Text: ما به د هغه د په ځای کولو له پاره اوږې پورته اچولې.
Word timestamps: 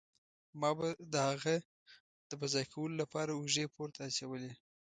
ما 0.59 0.71
به 0.77 0.87
د 1.13 1.15
هغه 1.29 1.55
د 2.29 2.31
په 2.39 2.45
ځای 2.53 2.65
کولو 2.73 2.95
له 3.01 3.05
پاره 3.13 3.33
اوږې 3.35 3.65
پورته 3.75 3.99
اچولې. 4.09 4.51